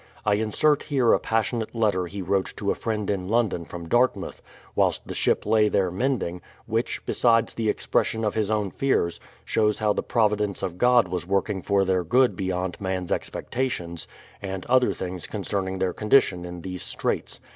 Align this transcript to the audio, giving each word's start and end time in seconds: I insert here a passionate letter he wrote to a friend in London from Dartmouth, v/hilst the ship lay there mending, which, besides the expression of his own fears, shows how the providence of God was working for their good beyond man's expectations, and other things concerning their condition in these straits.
I 0.25 0.33
insert 0.33 0.81
here 0.81 1.13
a 1.13 1.19
passionate 1.19 1.75
letter 1.75 2.07
he 2.07 2.23
wrote 2.23 2.57
to 2.57 2.71
a 2.71 2.73
friend 2.73 3.07
in 3.07 3.27
London 3.29 3.65
from 3.65 3.87
Dartmouth, 3.87 4.41
v/hilst 4.75 5.01
the 5.05 5.13
ship 5.13 5.45
lay 5.45 5.69
there 5.69 5.91
mending, 5.91 6.41
which, 6.65 7.05
besides 7.05 7.53
the 7.53 7.69
expression 7.69 8.25
of 8.25 8.33
his 8.33 8.49
own 8.49 8.71
fears, 8.71 9.19
shows 9.45 9.77
how 9.77 9.93
the 9.93 10.01
providence 10.01 10.63
of 10.63 10.79
God 10.79 11.07
was 11.07 11.27
working 11.27 11.61
for 11.61 11.85
their 11.85 12.03
good 12.03 12.35
beyond 12.35 12.81
man's 12.81 13.11
expectations, 13.11 14.07
and 14.41 14.65
other 14.65 14.91
things 14.91 15.27
concerning 15.27 15.77
their 15.77 15.93
condition 15.93 16.45
in 16.45 16.61
these 16.61 16.81
straits. 16.81 17.39